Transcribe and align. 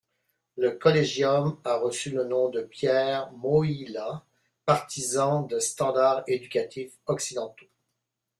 Le 0.57 0.71
Collegium 0.71 1.59
a 1.63 1.75
reçu 1.77 2.09
le 2.09 2.23
nom 2.23 2.49
de 2.49 2.61
Pierre 2.63 3.31
Mohyla, 3.33 4.25
partisan 4.65 5.43
de 5.43 5.59
standards 5.59 6.23
éducatifs 6.25 6.97
occidentaux. 7.05 7.67